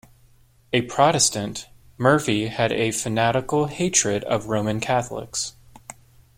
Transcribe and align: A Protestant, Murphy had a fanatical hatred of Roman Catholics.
A 0.73 0.81
Protestant, 0.81 1.67
Murphy 1.99 2.47
had 2.47 2.71
a 2.71 2.89
fanatical 2.89 3.67
hatred 3.67 4.23
of 4.23 4.47
Roman 4.47 4.79
Catholics. 4.79 5.53